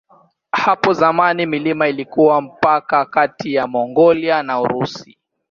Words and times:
Hapo 0.51 0.93
zamani 0.93 1.45
milima 1.45 1.87
ilikuwa 1.87 2.41
mpaka 2.41 3.05
kati 3.05 3.53
ya 3.53 3.67
Mongolia 3.67 4.43
na 4.43 4.61
Urusi. 4.61 5.17